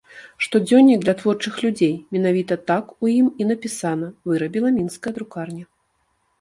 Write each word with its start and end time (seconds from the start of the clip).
Штодзённік 0.43 1.03
для 1.03 1.13
творчых 1.19 1.59
людзей, 1.65 1.93
менавіта 2.17 2.59
так 2.73 2.97
у 3.05 3.11
ім 3.19 3.27
і 3.45 3.49
напісана, 3.53 4.13
вырабіла 4.33 4.69
мінская 4.81 5.13
друкарня. 5.19 5.65